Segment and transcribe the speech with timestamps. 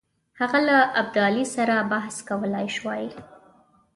[0.39, 3.05] هغه له ابدالي سره بحث کولای سوای.